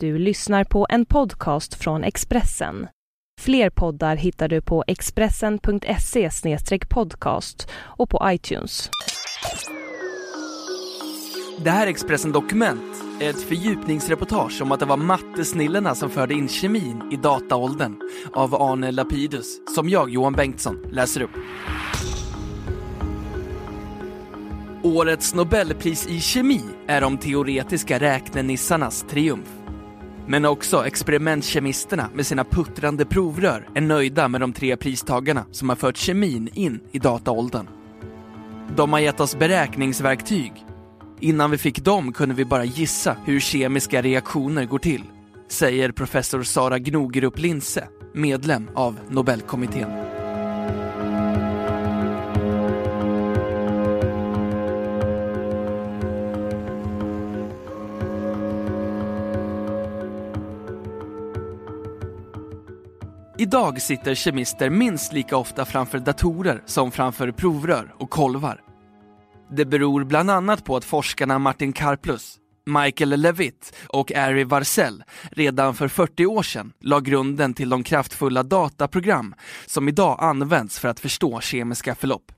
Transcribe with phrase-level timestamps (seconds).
[0.00, 2.88] Du lyssnar på en podcast från Expressen.
[3.40, 6.30] Fler poddar hittar du på expressen.se
[6.88, 8.90] podcast och på iTunes.
[11.64, 16.48] Det här är Expressen Dokument, ett fördjupningsreportage om att det var mattesnillena som förde in
[16.48, 17.96] kemin i dataåldern
[18.34, 21.36] av Arne Lapidus, som jag, Johan Bengtsson, läser upp.
[24.82, 29.65] Årets Nobelpris i kemi är de teoretiska räknenissarnas triumf.
[30.28, 35.76] Men också experimentkemisterna med sina puttrande provrör är nöjda med de tre pristagarna som har
[35.76, 37.66] fört kemin in i dataåldern.
[38.76, 40.52] De har gett oss beräkningsverktyg.
[41.20, 45.02] Innan vi fick dem kunde vi bara gissa hur kemiska reaktioner går till,
[45.48, 50.15] säger professor Sara Gnogerup Linse, medlem av Nobelkommittén.
[63.38, 68.60] Idag sitter kemister minst lika ofta framför datorer som framför provrör och kolvar.
[69.50, 75.74] Det beror bland annat på att forskarna Martin Karplus, Michael Levitt och Ari Warsell redan
[75.74, 79.34] för 40 år sedan la grunden till de kraftfulla dataprogram
[79.66, 82.32] som idag används för att förstå kemiska förlopp.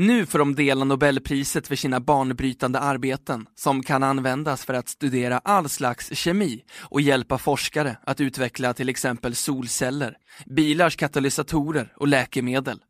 [0.00, 5.38] Nu får de dela Nobelpriset för sina banbrytande arbeten som kan användas för att studera
[5.38, 12.82] all slags kemi och hjälpa forskare att utveckla till exempel solceller, bilars katalysatorer och läkemedel.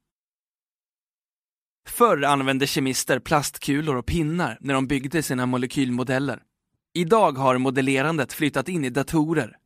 [1.89, 6.43] Förr använde kemister plastkulor och pinnar när de byggde sina molekylmodeller.
[6.95, 9.57] Idag har modellerandet flyttat in i datorer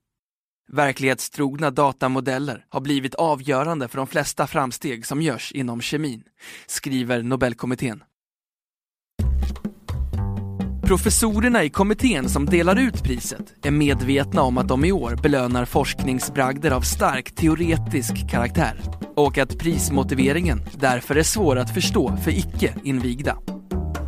[0.75, 6.23] Verklighetstrogna datamodeller har blivit avgörande för de flesta framsteg som görs inom kemin,
[6.67, 8.03] skriver Nobelkommittén.
[10.83, 15.64] Professorerna i kommittén som delar ut priset är medvetna om att de i år belönar
[15.64, 18.81] forskningsbragder av stark teoretisk karaktär
[19.17, 23.39] och att prismotiveringen därför är svår att förstå för icke invigda.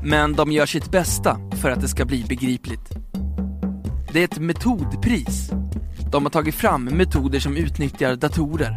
[0.05, 2.91] Men de gör sitt bästa för att det ska bli begripligt.
[4.13, 5.51] Det är ett metodpris
[6.15, 8.77] de har tagit fram metoder som utnyttjar datorer.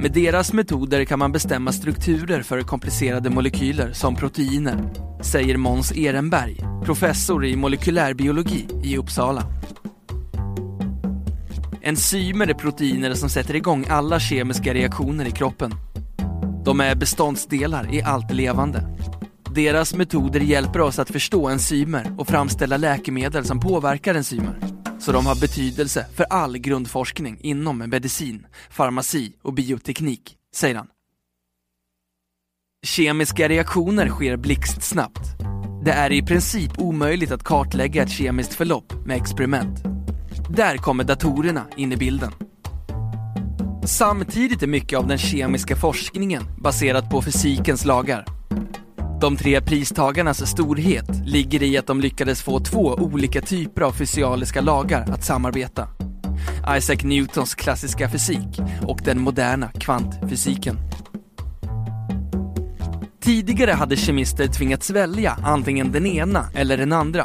[0.00, 4.90] Med deras metoder kan man bestämma strukturer för komplicerade molekyler som proteiner,
[5.22, 9.42] säger Måns Ehrenberg, professor i molekylärbiologi i Uppsala.
[11.82, 15.74] Enzymer är proteiner som sätter igång alla kemiska reaktioner i kroppen.
[16.64, 18.96] De är beståndsdelar i allt levande.
[19.54, 24.69] Deras metoder hjälper oss att förstå enzymer och framställa läkemedel som påverkar enzymer
[25.00, 30.86] så de har betydelse för all grundforskning inom medicin, farmaci och bioteknik, säger han.
[32.86, 35.20] Kemiska reaktioner sker blixtsnabbt.
[35.84, 39.78] Det är i princip omöjligt att kartlägga ett kemiskt förlopp med experiment.
[40.50, 42.32] Där kommer datorerna in i bilden.
[43.84, 48.39] Samtidigt är mycket av den kemiska forskningen baserat på fysikens lagar.
[49.20, 54.60] De tre pristagarnas storhet ligger i att de lyckades få två olika typer av fysikaliska
[54.60, 55.88] lagar att samarbeta.
[56.76, 60.78] Isaac Newtons klassiska fysik och den moderna kvantfysiken.
[63.22, 67.24] Tidigare hade kemister tvingats välja antingen den ena eller den andra.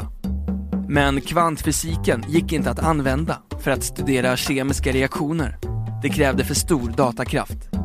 [0.88, 5.58] Men kvantfysiken gick inte att använda för att studera kemiska reaktioner.
[6.02, 7.75] Det krävde för stor datakraft.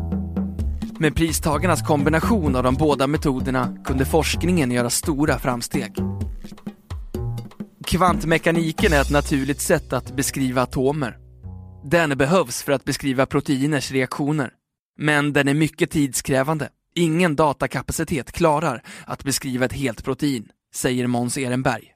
[1.02, 5.96] Med pristagarnas kombination av de båda metoderna kunde forskningen göra stora framsteg.
[7.88, 11.18] Kvantmekaniken är ett naturligt sätt att beskriva atomer.
[11.86, 14.54] Den behövs för att beskriva proteiners reaktioner.
[14.98, 16.70] Men den är mycket tidskrävande.
[16.96, 21.94] Ingen datakapacitet klarar att beskriva ett helt protein, säger Måns Ehrenberg.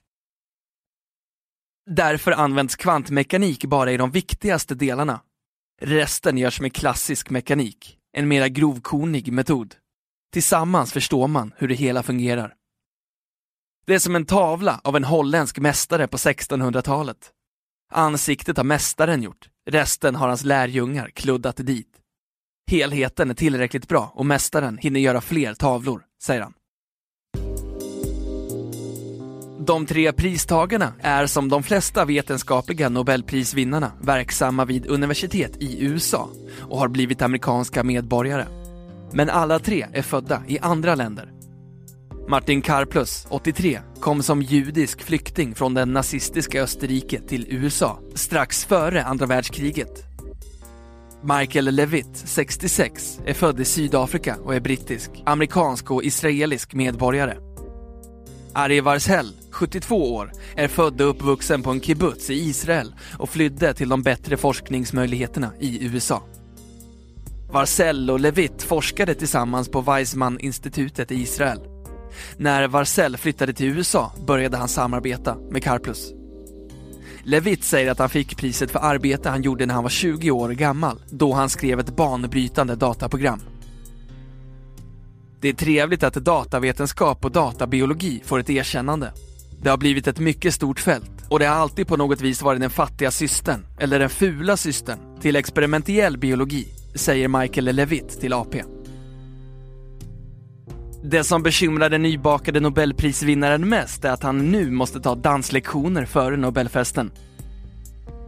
[1.89, 5.21] Därför används kvantmekanik bara i de viktigaste delarna.
[5.81, 9.75] Resten görs med klassisk mekanik, en mera grovkornig metod.
[10.33, 12.53] Tillsammans förstår man hur det hela fungerar.
[13.85, 17.31] Det är som en tavla av en holländsk mästare på 1600-talet.
[17.93, 21.99] Ansiktet har mästaren gjort, resten har hans lärjungar kluddat dit.
[22.71, 26.53] Helheten är tillräckligt bra och mästaren hinner göra fler tavlor, säger han.
[29.65, 36.29] De tre pristagarna är som de flesta vetenskapliga nobelprisvinnarna verksamma vid universitet i USA
[36.61, 38.45] och har blivit amerikanska medborgare.
[39.13, 41.31] Men alla tre är födda i andra länder.
[42.27, 49.03] Martin Karplus, 83, kom som judisk flykting från den nazistiska Österrike till USA strax före
[49.03, 50.03] andra världskriget.
[51.39, 57.54] Michael Levitt, 66, är född i Sydafrika och är brittisk, amerikansk och israelisk medborgare.
[58.57, 63.73] Ari Varsell, 72 år, är född och uppvuxen på en kibbutz i Israel och flydde
[63.73, 66.23] till de bättre forskningsmöjligheterna i USA.
[67.51, 71.59] Varsell och Levitt forskade tillsammans på Weizmann-institutet i Israel.
[72.37, 76.13] När Varsell flyttade till USA började han samarbeta med Karplus.
[77.23, 80.49] Levitt säger att han fick priset för arbete han gjorde när han var 20 år
[80.49, 83.41] gammal, då han skrev ett banbrytande dataprogram.
[85.41, 89.13] Det är trevligt att datavetenskap och databiologi får ett erkännande.
[89.61, 92.61] Det har blivit ett mycket stort fält och det har alltid på något vis varit
[92.61, 98.63] den fattiga systern, eller den fula systern, till experimentell biologi, säger Michael Levitt till AP.
[101.03, 106.37] Det som bekymrar den nybakade nobelprisvinnaren mest är att han nu måste ta danslektioner före
[106.37, 107.11] nobelfesten.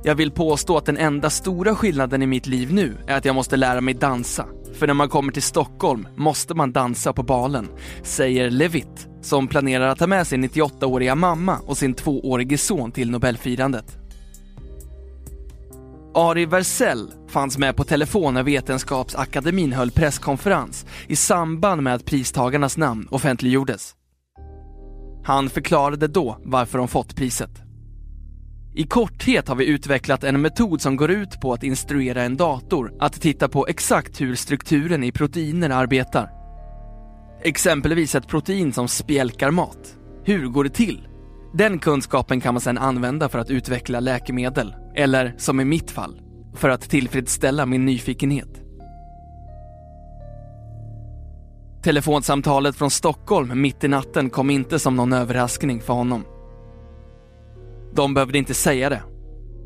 [0.08, 3.36] Jag vill påstå att den enda stora skillnaden i mitt liv nu är att jag
[3.36, 4.46] måste lära mig dansa.
[4.74, 7.68] För när man kommer till Stockholm måste man dansa på balen,
[8.04, 13.12] säger Levitt, som planerar att ta med sin 98-åriga mamma och sin tvåårige son till
[13.12, 13.98] nobelfirandet.
[16.14, 22.78] Ari Versell fanns med på telefon när Vetenskapsakademin höll presskonferens i samband med att pristagarnas
[22.78, 23.96] namn offentliggjordes.
[25.24, 27.67] Han förklarade då varför de fått priset.
[28.78, 32.94] I korthet har vi utvecklat en metod som går ut på att instruera en dator
[33.00, 36.30] att titta på exakt hur strukturen i proteiner arbetar.
[37.44, 39.98] Exempelvis ett protein som spjälkar mat.
[40.24, 41.08] Hur går det till?
[41.54, 46.22] Den kunskapen kan man sedan använda för att utveckla läkemedel, eller som i mitt fall,
[46.56, 48.62] för att tillfredsställa min nyfikenhet.
[51.84, 56.26] Telefonsamtalet från Stockholm mitt i natten kom inte som någon överraskning för honom.
[57.96, 59.04] De behövde inte säga det.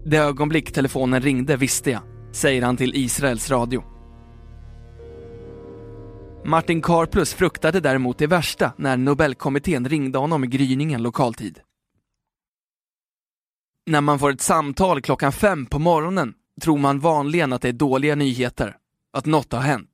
[0.05, 2.01] Det ögonblick telefonen ringde visste jag,
[2.31, 3.83] säger han till Israels radio.
[6.45, 11.59] Martin Karplus fruktade däremot det värsta när Nobelkommittén ringde honom i gryningen lokaltid.
[13.85, 17.73] När man får ett samtal klockan fem på morgonen tror man vanligen att det är
[17.73, 18.77] dåliga nyheter,
[19.13, 19.89] att något har hänt.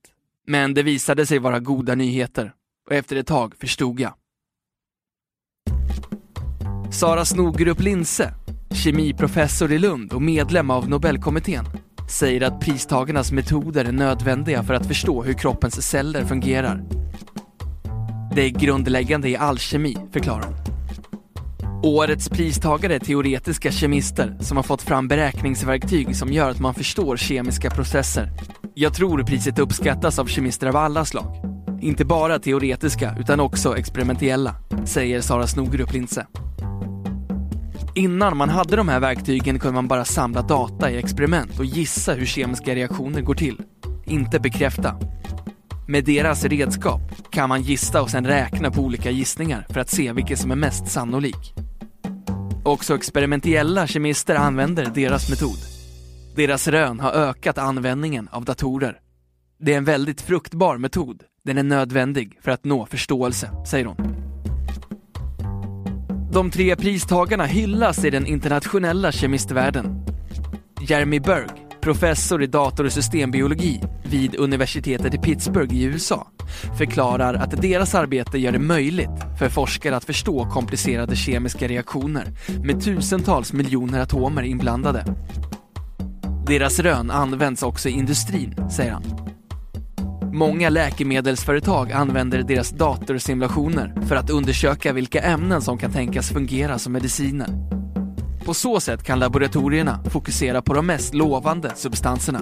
[0.47, 2.53] Men det visade sig vara goda nyheter
[2.89, 4.13] och efter ett tag förstod jag.
[6.91, 8.33] Sara Snogerup Linse,
[8.71, 11.65] kemiprofessor i Lund och medlem av Nobelkommittén,
[12.09, 16.83] säger att pristagarnas metoder är nödvändiga för att förstå hur kroppens celler fungerar.
[18.35, 20.55] Det är grundläggande i all kemi, förklarar hon.
[21.83, 27.17] Årets pristagare är teoretiska kemister som har fått fram beräkningsverktyg som gör att man förstår
[27.17, 28.31] kemiska processer.
[28.73, 31.35] Jag tror priset uppskattas av kemister av alla slag.
[31.81, 34.55] Inte bara teoretiska utan också experimentella,
[34.85, 36.25] säger Sara Snogerup Linse.
[37.97, 42.13] Innan man hade de här verktygen kunde man bara samla data i experiment och gissa
[42.13, 43.61] hur kemiska reaktioner går till.
[44.05, 44.99] Inte bekräfta.
[45.87, 47.01] Med deras redskap
[47.31, 50.55] kan man gissa och sen räkna på olika gissningar för att se vilken som är
[50.55, 51.53] mest sannolik.
[52.63, 55.57] Också experimentella kemister använder deras metod.
[56.35, 58.99] Deras rön har ökat användningen av datorer.
[59.59, 61.23] Det är en väldigt fruktbar metod.
[61.43, 64.16] Den är nödvändig för att nå förståelse, säger hon.
[66.31, 70.05] De tre pristagarna hyllas i den internationella kemistvärlden.
[70.81, 71.49] Jeremy Berg,
[71.81, 76.27] professor i dator och systembiologi vid universitetet i Pittsburgh i USA,
[76.77, 79.09] förklarar att deras arbete gör det möjligt
[79.39, 82.25] för forskare att förstå komplicerade kemiska reaktioner
[82.63, 85.05] med tusentals miljoner atomer inblandade.
[86.47, 89.26] Deras rön används också i industrin, säger han.
[90.33, 96.93] Många läkemedelsföretag använder deras datorsimulationer för att undersöka vilka ämnen som kan tänkas fungera som
[96.93, 97.47] mediciner.
[98.45, 102.41] På så sätt kan laboratorierna fokusera på de mest lovande substanserna.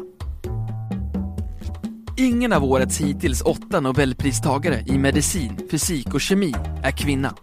[2.18, 7.36] Ingen av årets hittills åtta nobelpristagare i medicin, fysik och kemi är kvinna.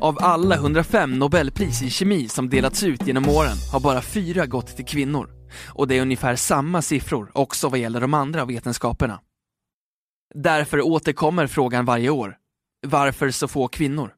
[0.00, 4.76] Av alla 105 nobelpris i kemi som delats ut genom åren har bara fyra gått
[4.76, 5.30] till kvinnor.
[5.66, 9.20] Och det är ungefär samma siffror också vad gäller de andra vetenskaperna.
[10.34, 12.38] Därför återkommer frågan varje år.
[12.86, 14.14] Varför så få kvinnor?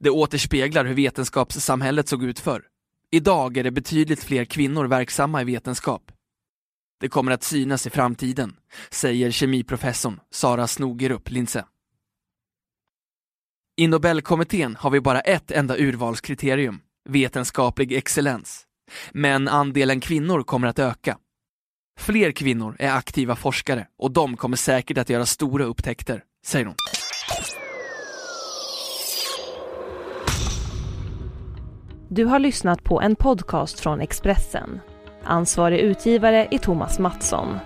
[0.00, 2.64] Det återspeglar hur vetenskapssamhället såg ut förr.
[3.10, 6.12] Idag är det betydligt fler kvinnor verksamma i vetenskap.
[7.00, 8.56] Det kommer att synas i framtiden,
[8.90, 11.64] säger kemiprofessorn Sara Snogerup Linse.
[13.76, 18.66] I Nobelkommittén har vi bara ett enda urvalskriterium, vetenskaplig excellens.
[19.12, 21.18] Men andelen kvinnor kommer att öka.
[21.98, 26.74] Fler kvinnor är aktiva forskare och de kommer säkert att göra stora upptäckter, säger hon.
[32.08, 34.80] Du har lyssnat på en podcast från Expressen.
[35.24, 37.58] Ansvarig utgivare är Thomas Mattsson.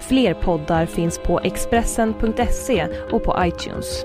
[0.00, 4.04] Fler poddar finns på Expressen.se och på iTunes.